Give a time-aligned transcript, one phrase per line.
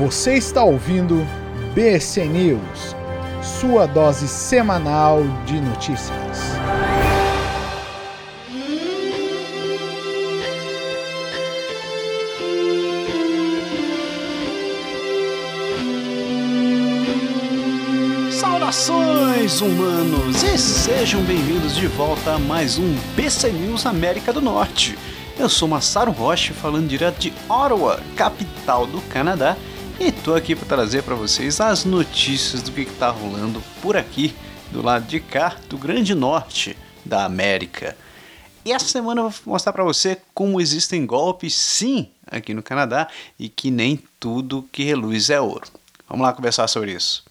[0.00, 1.26] Você está ouvindo
[1.74, 2.96] BC News,
[3.42, 6.38] sua dose semanal de notícias.
[18.32, 24.98] Saudações humanos e sejam bem-vindos de volta a mais um BC News América do Norte.
[25.38, 29.58] Eu sou Massaro Rocha falando direto de Ottawa, capital do Canadá
[30.00, 34.34] e tô aqui para trazer para vocês as notícias do que está rolando por aqui,
[34.72, 37.94] do lado de cá, do Grande Norte da América.
[38.64, 43.08] E essa semana eu vou mostrar para você como existem golpes, sim, aqui no Canadá
[43.38, 45.68] e que nem tudo que reluz é ouro.
[46.08, 47.22] Vamos lá conversar sobre isso.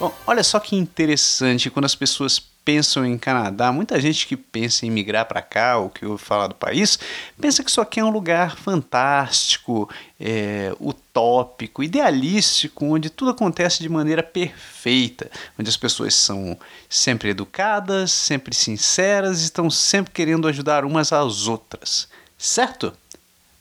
[0.00, 4.86] Bom, olha só que interessante quando as pessoas pensam em Canadá, muita gente que pensa
[4.86, 6.98] em migrar para cá ou que ouve falar do país,
[7.38, 13.90] pensa que isso aqui é um lugar fantástico, é, utópico, idealístico, onde tudo acontece de
[13.90, 20.86] maneira perfeita, onde as pessoas são sempre educadas, sempre sinceras e estão sempre querendo ajudar
[20.86, 22.94] umas às outras, certo?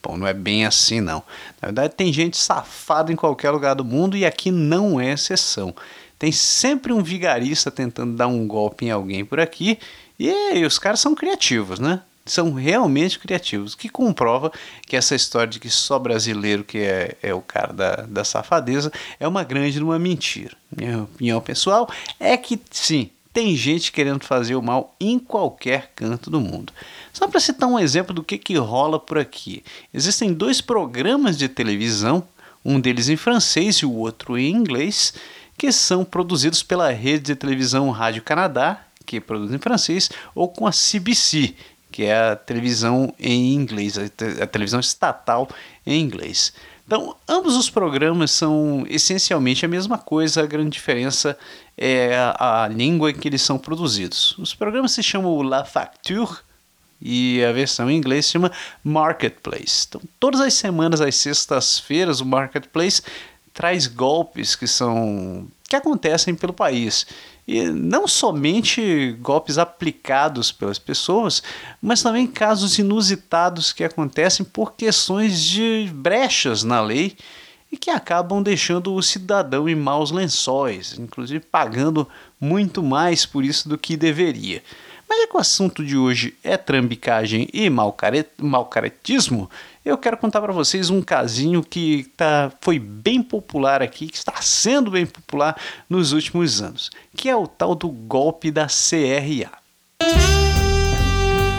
[0.01, 1.21] Bom, não é bem assim não.
[1.61, 5.75] Na verdade, tem gente safada em qualquer lugar do mundo e aqui não é exceção.
[6.19, 9.79] Tem sempre um vigarista tentando dar um golpe em alguém por aqui.
[10.19, 12.01] E os caras são criativos, né?
[12.25, 14.51] São realmente criativos, que comprova
[14.85, 18.91] que essa história de que só brasileiro que é, é o cara da, da safadeza
[19.17, 20.55] é uma grande uma mentira.
[20.75, 21.89] Minha opinião pessoal
[22.19, 26.73] é que sim, tem gente querendo fazer o mal em qualquer canto do mundo.
[27.13, 29.63] Só para citar um exemplo do que, que rola por aqui.
[29.93, 32.23] Existem dois programas de televisão,
[32.63, 35.13] um deles em francês e o outro em inglês,
[35.59, 40.65] que são produzidos pela rede de televisão Rádio Canadá, que produz em francês, ou com
[40.65, 41.53] a CBC,
[41.91, 45.49] que é a televisão em inglês, a, televisão estatal
[45.85, 46.53] em inglês.
[46.87, 51.37] Então, ambos os programas são essencialmente a mesma coisa, a grande diferença
[51.77, 54.37] é a, a língua em que eles são produzidos.
[54.37, 56.37] Os programas se chamam La Facture
[57.01, 59.85] e a versão em inglês se chama Marketplace.
[59.89, 63.01] Então, todas as semanas, às sextas-feiras, o Marketplace
[63.59, 67.05] traz golpes que são que acontecem pelo país.
[67.45, 71.43] E não somente golpes aplicados pelas pessoas,
[71.81, 77.17] mas também casos inusitados que acontecem por questões de brechas na lei
[77.69, 82.07] e que acabam deixando o cidadão em maus lençóis, inclusive pagando
[82.39, 84.63] muito mais por isso do que deveria.
[85.09, 89.49] Mas é que o assunto de hoje é trambicagem e malcaretismo,
[89.89, 94.35] eu quero contar para vocês um casinho que tá, foi bem popular aqui, que está
[94.41, 99.51] sendo bem popular nos últimos anos, que é o tal do golpe da CRA.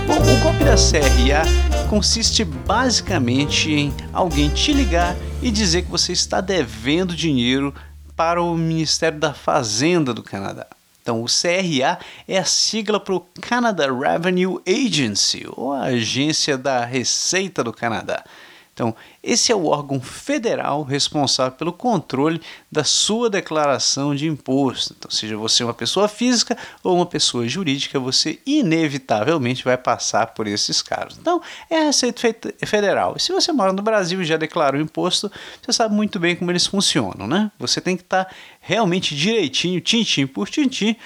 [0.06, 1.42] Bom, o golpe da CRA
[1.88, 7.74] consiste basicamente em alguém te ligar e dizer que você está devendo dinheiro
[8.14, 10.66] para o Ministério da Fazenda do Canadá.
[11.02, 17.64] Então, o CRA é a sigla para o Canada Revenue Agency, ou Agência da Receita
[17.64, 18.24] do Canadá.
[18.72, 22.40] Então, esse é o órgão federal responsável pelo controle
[22.72, 24.94] da sua declaração de imposto.
[24.96, 30.46] Então, seja você uma pessoa física ou uma pessoa jurídica, você inevitavelmente vai passar por
[30.46, 31.18] esses casos.
[31.18, 33.14] Então, é a Receita Federal.
[33.16, 36.50] E se você mora no Brasil e já declarou imposto, você sabe muito bem como
[36.50, 37.50] eles funcionam, né?
[37.58, 40.96] Você tem que estar tá realmente direitinho, tintim por tintim,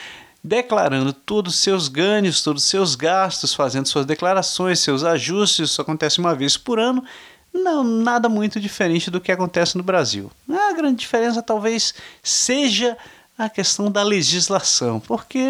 [0.44, 5.70] declarando todos os seus ganhos, todos os seus gastos, fazendo suas declarações, seus ajustes.
[5.70, 7.02] Isso acontece uma vez por ano
[7.54, 10.30] não, nada muito diferente do que acontece no Brasil.
[10.50, 12.98] A grande diferença talvez seja
[13.38, 15.40] a questão da legislação, porque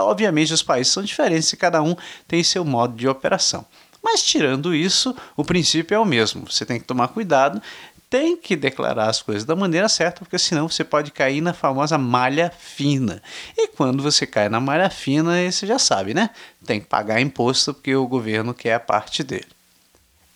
[0.00, 1.94] obviamente os países são diferentes e cada um
[2.26, 3.66] tem seu modo de operação.
[4.02, 6.50] Mas tirando isso, o princípio é o mesmo.
[6.50, 7.62] Você tem que tomar cuidado,
[8.10, 11.96] tem que declarar as coisas da maneira certa, porque senão você pode cair na famosa
[11.96, 13.22] malha fina.
[13.56, 16.30] E quando você cai na malha fina, você já sabe, né?
[16.66, 19.53] Tem que pagar imposto porque o governo quer a parte dele.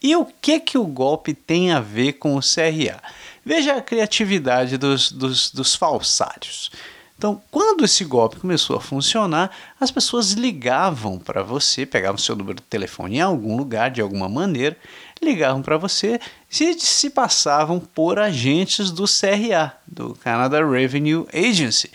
[0.02, 3.02] E o que que o golpe tem a ver com o CRA?
[3.44, 6.70] Veja a criatividade dos, dos, dos falsários.
[7.16, 9.50] Então, quando esse golpe começou a funcionar,
[9.80, 14.28] as pessoas ligavam para você, pegavam seu número de telefone em algum lugar, de alguma
[14.28, 14.76] maneira,
[15.20, 21.90] ligavam para você e se passavam por agentes do CRA, do Canada Revenue Agency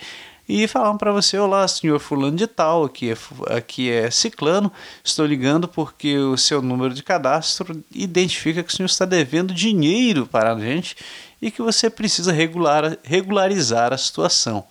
[0.48, 3.16] e falavam para você: Olá, senhor Fulano de Tal, aqui é,
[3.56, 4.70] aqui é Ciclano,
[5.02, 10.26] estou ligando porque o seu número de cadastro identifica que o senhor está devendo dinheiro
[10.26, 10.96] para a gente
[11.40, 14.66] e que você precisa regular, regularizar a situação.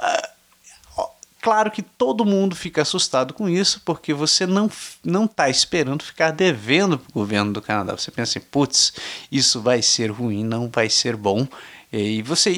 [0.00, 0.30] Ah,
[1.44, 4.70] Claro que todo mundo fica assustado com isso, porque você não
[5.04, 7.94] não está esperando ficar devendo para o governo do Canadá.
[7.94, 8.94] Você pensa assim, putz,
[9.30, 11.46] isso vai ser ruim, não vai ser bom.
[11.96, 12.52] E você,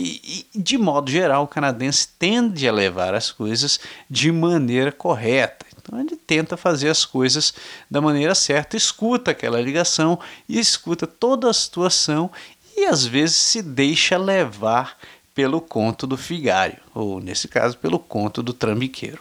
[0.55, 3.79] de modo geral, o canadense tende a levar as coisas
[4.09, 5.67] de maneira correta.
[5.77, 7.53] Então ele tenta fazer as coisas
[7.91, 10.19] da maneira certa, escuta aquela ligação
[10.49, 12.31] e escuta toda a situação
[12.75, 14.97] e às vezes se deixa levar
[15.35, 19.21] pelo conto do figário, ou nesse caso, pelo conto do trambiqueiro.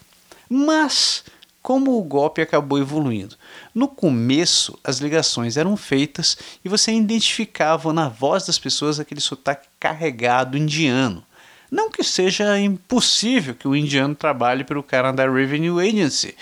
[0.49, 1.25] Mas,
[1.65, 3.35] como o golpe acabou evoluindo?
[3.73, 9.67] No começo, as ligações eram feitas e você identificava na voz das pessoas aquele sotaque
[9.79, 11.23] carregado indiano.
[11.71, 16.35] Não que seja impossível que o indiano trabalhe para o Canada Revenue Agency,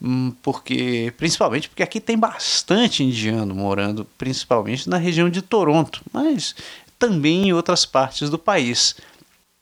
[0.00, 6.54] hum, porque principalmente porque aqui tem bastante indiano morando, principalmente na região de Toronto, mas
[6.98, 8.96] também em outras partes do país.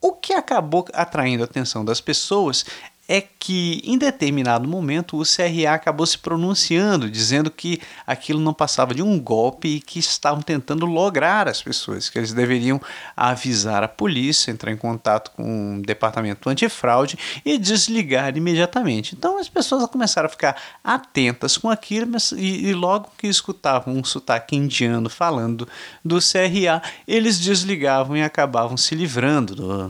[0.00, 2.64] O que acabou atraindo a atenção das pessoas
[3.10, 8.94] é que em determinado momento o CRA acabou se pronunciando, dizendo que aquilo não passava
[8.94, 12.80] de um golpe e que estavam tentando lograr as pessoas, que eles deveriam
[13.16, 19.16] avisar a polícia, entrar em contato com o departamento antifraude e desligar imediatamente.
[19.16, 24.04] Então as pessoas começaram a ficar atentas com aquilo e, e logo que escutavam um
[24.04, 25.66] sotaque indiano falando
[26.04, 29.88] do CRA, eles desligavam e acabavam se livrando do,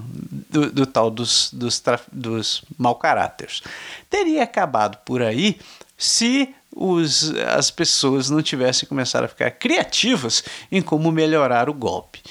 [0.49, 2.65] do, do tal dos, dos, dos
[3.11, 3.63] caráteres.
[4.09, 5.59] Teria acabado por aí
[5.97, 12.23] se os, as pessoas não tivessem começado a ficar criativas em como melhorar o golpe.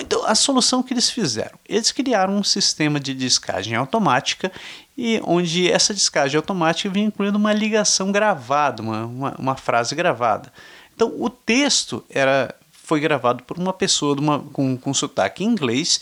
[0.00, 4.50] Então, a solução que eles fizeram, eles criaram um sistema de descagem automática
[4.96, 10.50] e onde essa descagem automática vinha incluindo uma ligação gravada, uma, uma, uma frase gravada.
[10.94, 16.00] Então, o texto era foi gravado por uma pessoa uma, com, com sotaque inglês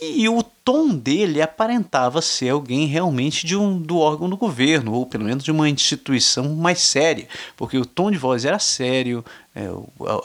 [0.00, 5.06] e o tom dele aparentava ser alguém realmente de um, do órgão do governo, ou
[5.06, 9.24] pelo menos de uma instituição mais séria, porque o tom de voz era sério,
[9.54, 9.66] é,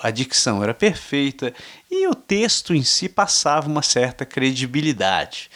[0.01, 1.54] a dicção era perfeita
[1.92, 5.50] e o texto em si passava uma certa credibilidade.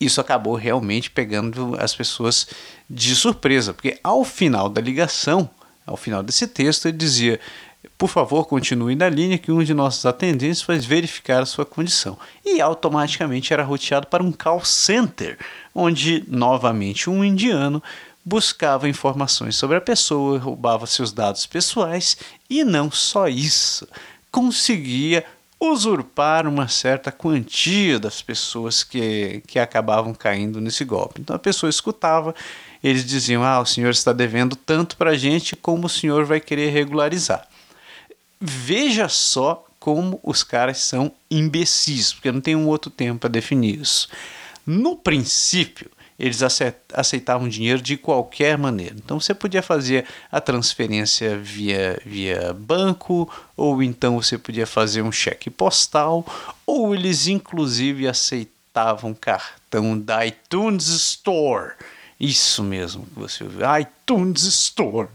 [0.00, 2.46] Isso acabou realmente pegando as pessoas
[2.88, 5.50] de surpresa, porque ao final da ligação,
[5.84, 7.40] ao final desse texto, ele dizia:
[7.96, 12.18] por favor, continue na linha que um de nossos atendentes vai verificar a sua condição.
[12.44, 15.38] E automaticamente era roteado para um call center,
[15.74, 17.82] onde novamente um indiano
[18.24, 22.16] buscava informações sobre a pessoa, roubava seus dados pessoais
[22.48, 23.88] e não só isso,
[24.30, 25.24] conseguia
[25.60, 31.20] usurpar uma certa quantia das pessoas que, que acabavam caindo nesse golpe.
[31.20, 32.34] Então a pessoa escutava,
[32.84, 36.40] eles diziam: Ah, o senhor está devendo tanto para a gente, como o senhor vai
[36.40, 37.48] querer regularizar.
[38.40, 43.80] Veja só como os caras são imbecis, porque não tem um outro tempo para definir
[43.80, 44.08] isso.
[44.66, 46.40] No princípio, eles
[46.92, 48.96] aceitavam dinheiro de qualquer maneira.
[48.96, 55.12] Então você podia fazer a transferência via, via banco, ou então você podia fazer um
[55.12, 56.26] cheque postal,
[56.66, 61.74] ou eles inclusive aceitavam cartão da iTunes Store.
[62.18, 65.08] Isso mesmo que você ouviu, iTunes Store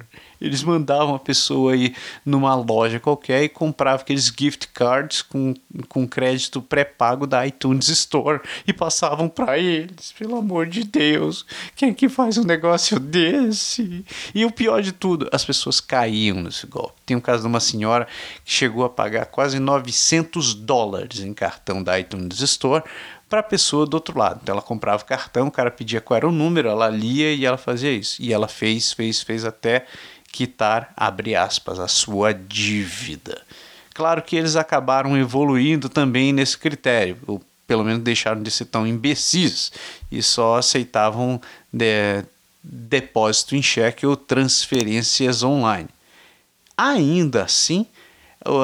[0.43, 1.95] eles mandavam a pessoa ir
[2.25, 5.53] numa loja qualquer e comprava aqueles gift cards com,
[5.87, 10.11] com crédito pré-pago da iTunes Store e passavam para eles.
[10.11, 11.45] Pelo amor de Deus,
[11.77, 14.05] quem é que faz um negócio desse?
[14.35, 17.01] E o pior de tudo, as pessoas caíam nesse golpe.
[17.05, 18.05] Tem um caso de uma senhora
[18.43, 22.83] que chegou a pagar quase 900 dólares em cartão da iTunes Store
[23.33, 24.41] para a pessoa do outro lado.
[24.43, 27.43] Então ela comprava o cartão, o cara pedia qual era o número, ela lia e
[27.43, 28.21] ela fazia isso.
[28.21, 29.87] E ela fez, fez, fez até
[30.31, 33.41] quitar, abre aspas, a sua dívida.
[33.91, 38.85] Claro que eles acabaram evoluindo também nesse critério, ou pelo menos deixaram de ser tão
[38.85, 39.71] imbecis
[40.11, 42.23] e só aceitavam de,
[42.61, 45.89] depósito em cheque ou transferências online.
[46.77, 47.87] Ainda assim,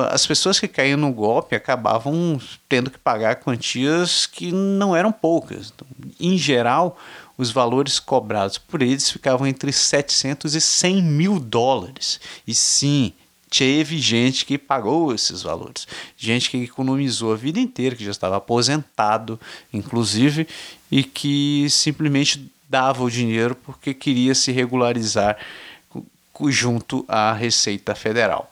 [0.09, 5.71] as pessoas que caíam no golpe acabavam tendo que pagar quantias que não eram poucas.
[5.73, 5.87] Então,
[6.19, 6.97] em geral,
[7.37, 12.19] os valores cobrados por eles ficavam entre 700 e 100 mil dólares.
[12.45, 13.13] E sim,
[13.49, 18.37] teve gente que pagou esses valores, gente que economizou a vida inteira, que já estava
[18.37, 19.39] aposentado,
[19.73, 20.47] inclusive,
[20.91, 25.37] e que simplesmente dava o dinheiro porque queria se regularizar
[26.47, 28.49] junto à Receita Federal.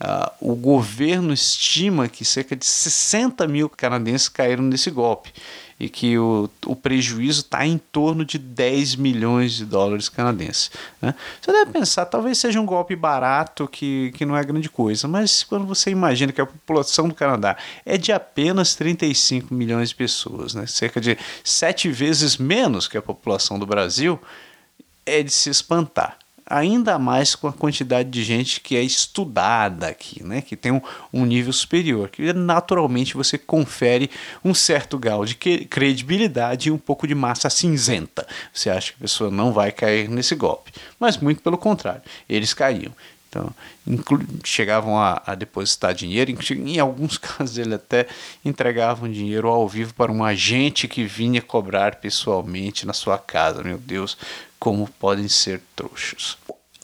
[0.00, 5.32] Uh, o governo estima que cerca de 60 mil canadenses caíram nesse golpe
[5.80, 10.70] e que o, o prejuízo está em torno de 10 milhões de dólares canadenses.
[11.00, 11.14] Né?
[11.40, 15.44] Você deve pensar, talvez seja um golpe barato que, que não é grande coisa, mas
[15.44, 20.54] quando você imagina que a população do Canadá é de apenas 35 milhões de pessoas,
[20.54, 20.66] né?
[20.66, 24.20] cerca de sete vezes menos que a população do Brasil,
[25.06, 30.22] é de se espantar ainda mais com a quantidade de gente que é estudada aqui,
[30.22, 30.40] né?
[30.40, 30.80] que tem um,
[31.12, 34.10] um nível superior, que naturalmente você confere
[34.44, 38.26] um certo grau de credibilidade e um pouco de massa cinzenta.
[38.52, 42.54] Você acha que a pessoa não vai cair nesse golpe, mas muito pelo contrário, eles
[42.54, 42.92] caíam.
[43.28, 43.50] Então,
[44.42, 48.06] chegavam a, a, depositar dinheiro, em alguns casos ele até
[48.42, 53.62] entregavam dinheiro ao vivo para um agente que vinha cobrar pessoalmente na sua casa.
[53.62, 54.16] Meu Deus,
[54.58, 56.38] como podem ser trouxas.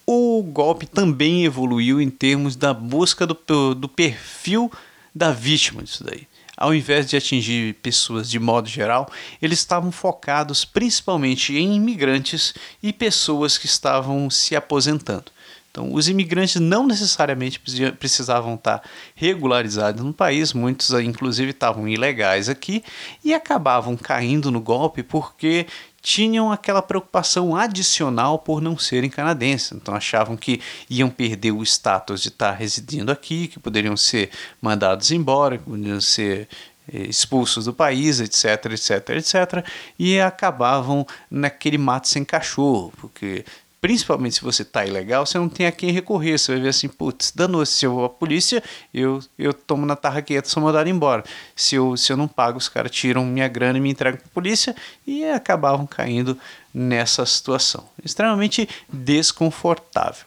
[0.07, 4.71] O golpe também evoluiu em termos da busca do, do perfil
[5.15, 6.27] da vítima disso daí.
[6.57, 9.11] Ao invés de atingir pessoas de modo geral,
[9.43, 15.33] eles estavam focados principalmente em imigrantes e pessoas que estavam se aposentando.
[15.75, 17.61] Então, os imigrantes não necessariamente
[17.99, 18.81] precisavam estar
[19.13, 22.85] regularizados no país, muitos inclusive estavam ilegais aqui
[23.25, 25.67] e acabavam caindo no golpe porque
[26.01, 29.73] tinham aquela preocupação adicional por não serem canadenses.
[29.73, 34.31] Então achavam que iam perder o status de estar residindo aqui, que poderiam ser
[34.63, 36.47] mandados embora, que poderiam ser
[36.93, 39.67] eh, expulsos do país, etc, etc, etc,
[39.99, 43.45] e acabavam naquele mato sem cachorro, porque
[43.85, 46.39] principalmente se você está ilegal, você não tem a quem recorrer.
[46.39, 48.63] Você vai ver assim, putz, danou se eu vou à polícia,
[48.95, 51.23] eu, eu tomo na tarraqueta, sou mandado embora.
[51.55, 54.27] Se eu, se eu não pago, os caras tiram minha grana e me entregam para
[54.27, 54.75] a polícia
[55.07, 56.39] e acabavam caindo
[56.73, 57.85] nessa situação.
[58.03, 60.25] Extremamente desconfortável.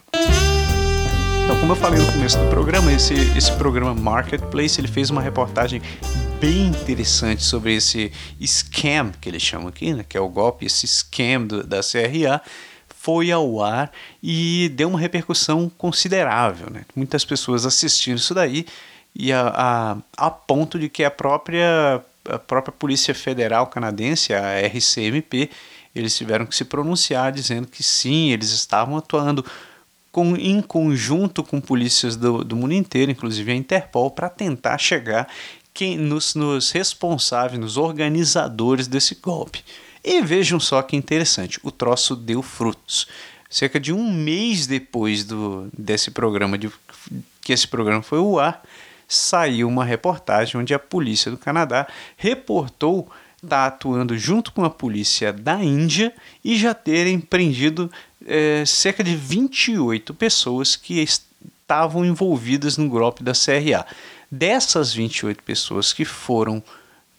[1.43, 5.21] Então, como eu falei no começo do programa, esse, esse programa Marketplace ele fez uma
[5.21, 5.81] reportagem
[6.39, 10.85] bem interessante sobre esse scam que eles chamam aqui, né, que é o golpe, esse
[10.85, 12.39] scam do, da CRA
[13.07, 13.89] foi ao ar
[14.21, 16.69] e deu uma repercussão considerável.
[16.69, 16.81] Né?
[16.93, 18.65] Muitas pessoas assistindo isso daí
[19.15, 19.47] e a,
[20.17, 25.49] a, a ponto de que a própria, a própria Polícia Federal Canadense, a RCMP,
[25.95, 29.45] eles tiveram que se pronunciar dizendo que sim, eles estavam atuando
[30.11, 35.29] com, em conjunto com polícias do, do mundo inteiro, inclusive a Interpol, para tentar chegar
[35.73, 39.63] quem, nos, nos responsáveis, nos organizadores desse golpe.
[40.03, 43.07] E vejam só que interessante, o troço deu frutos.
[43.49, 46.69] Cerca de um mês depois do, desse programa, de,
[47.41, 48.61] que esse programa foi ao ar,
[49.07, 51.87] saiu uma reportagem onde a polícia do Canadá
[52.17, 53.09] reportou
[53.41, 56.13] estar tá atuando junto com a polícia da Índia
[56.43, 57.89] e já terem prendido
[58.25, 63.85] é, cerca de 28 pessoas que estavam envolvidas no golpe da CRA.
[64.29, 66.61] Dessas 28 pessoas que foram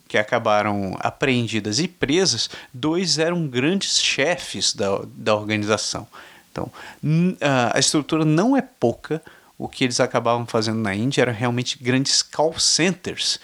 [0.08, 6.08] que acabaram apreendidas e presas, dois eram grandes chefes da, da organização.
[6.50, 6.72] Então,
[7.72, 9.22] a estrutura não é pouca.
[9.58, 13.38] O que eles acabavam fazendo na Índia eram realmente grandes call centers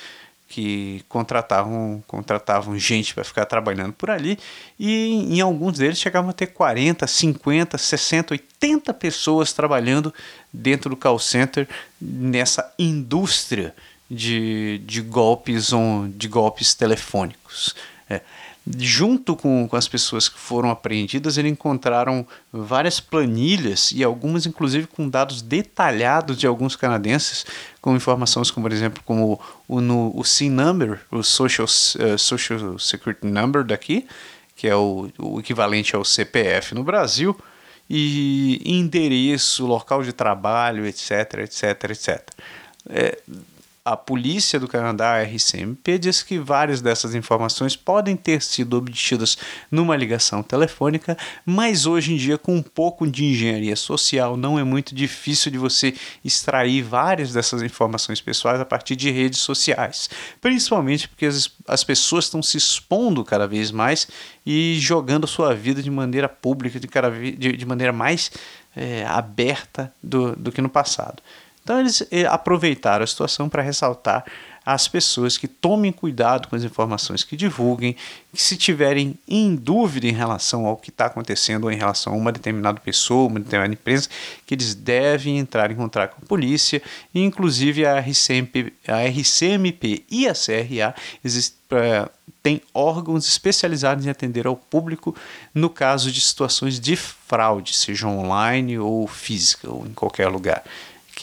[0.48, 4.38] que contratavam, contratavam gente para ficar trabalhando por ali
[4.78, 10.14] e em alguns deles chegavam a ter 40, 50, 60, 80 pessoas trabalhando
[10.52, 11.68] dentro do call center
[12.00, 13.74] nessa indústria
[14.10, 17.74] de, de golpes on, de golpes telefônicos.
[18.08, 18.20] É.
[18.78, 24.86] Junto com, com as pessoas que foram apreendidas, eles encontraram várias planilhas e algumas, inclusive,
[24.86, 27.44] com dados detalhados de alguns canadenses,
[27.82, 32.78] com informações como, por exemplo, como o, no, o SIN number, o Social, uh, Social
[32.78, 34.06] Security Number daqui,
[34.56, 37.38] que é o, o equivalente ao CPF no Brasil,
[37.88, 42.30] e endereço, local de trabalho, etc, etc, etc.
[42.88, 43.18] É,
[43.84, 49.36] a polícia do Canadá, a RCMP, diz que várias dessas informações podem ter sido obtidas
[49.70, 54.64] numa ligação telefônica, mas hoje em dia, com um pouco de engenharia social, não é
[54.64, 55.92] muito difícil de você
[56.24, 60.08] extrair várias dessas informações pessoais a partir de redes sociais,
[60.40, 64.08] principalmente porque as, as pessoas estão se expondo cada vez mais
[64.46, 68.30] e jogando sua vida de maneira pública, de, cada, de, de maneira mais
[68.74, 71.22] é, aberta do, do que no passado.
[71.64, 74.22] Então eles eh, aproveitaram a situação para ressaltar
[74.64, 77.96] às pessoas que tomem cuidado com as informações que divulguem,
[78.32, 82.16] que se tiverem em dúvida em relação ao que está acontecendo ou em relação a
[82.16, 84.08] uma determinada pessoa, uma determinada empresa,
[84.46, 86.82] que eles devem entrar em contato com a polícia,
[87.14, 90.94] e inclusive a RCMP, a RCMP e a CRA
[91.24, 92.10] uh,
[92.42, 95.14] têm órgãos especializados em atender ao público
[95.54, 100.62] no caso de situações de fraude, seja online ou física, ou em qualquer lugar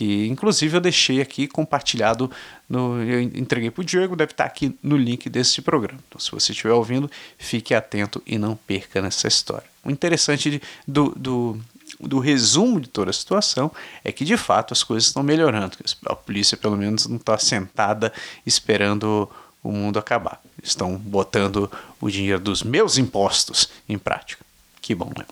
[0.01, 2.31] que inclusive eu deixei aqui compartilhado,
[2.67, 5.99] no, eu entreguei para o Diego, deve estar tá aqui no link desse programa.
[6.07, 9.67] Então, se você estiver ouvindo, fique atento e não perca nessa história.
[9.85, 11.61] O interessante de, do, do,
[11.99, 13.71] do resumo de toda a situação
[14.03, 15.77] é que de fato as coisas estão melhorando.
[16.07, 18.11] A polícia, pelo menos, não está sentada
[18.43, 19.29] esperando
[19.61, 20.41] o mundo acabar.
[20.63, 24.43] Estão botando o dinheiro dos meus impostos em prática.
[24.81, 25.25] Que bom, né?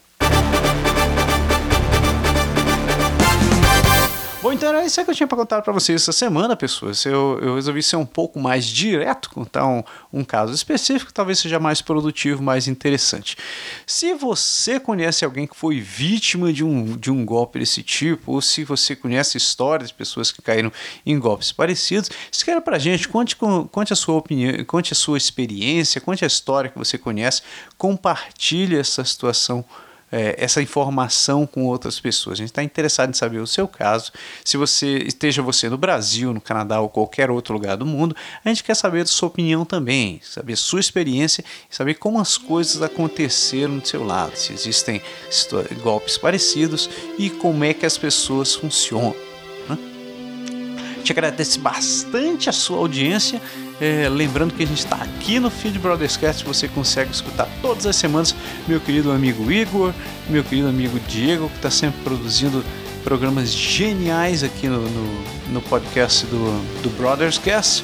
[4.41, 7.05] Bom, então era isso que eu tinha para contar para vocês essa semana, pessoas.
[7.05, 11.59] Eu, eu resolvi ser um pouco mais direto, contar um, um caso específico, talvez seja
[11.59, 13.35] mais produtivo, mais interessante.
[13.85, 18.41] Se você conhece alguém que foi vítima de um, de um golpe desse tipo, ou
[18.41, 20.71] se você conhece histórias de pessoas que caíram
[21.05, 25.17] em golpes parecidos, escreva para a gente, conte, conte a sua opinião, conte a sua
[25.17, 27.41] experiência, conte a história que você conhece,
[27.77, 29.65] compartilhe essa situação
[30.11, 32.33] é, essa informação com outras pessoas.
[32.33, 34.11] A gente está interessado em saber o seu caso.
[34.43, 38.49] Se você esteja você no Brasil, no Canadá ou qualquer outro lugar do mundo, a
[38.49, 43.77] gente quer saber sua opinião também, saber sua experiência e saber como as coisas aconteceram
[43.77, 45.01] do seu lado, se existem
[45.81, 49.28] golpes parecidos e como é que as pessoas funcionam.
[51.09, 51.13] Né?
[51.13, 53.41] Te agradeço bastante a sua audiência.
[53.81, 57.95] É, lembrando que a gente está aqui no Feed Brotherscast, você consegue escutar todas as
[57.95, 58.35] semanas
[58.67, 59.93] meu querido amigo Igor,
[60.29, 62.63] meu querido amigo Diego, que está sempre produzindo
[63.03, 65.23] programas geniais aqui no, no,
[65.53, 67.83] no podcast do, do Brotherscast.